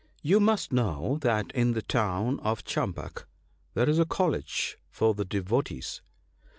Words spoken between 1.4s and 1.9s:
in the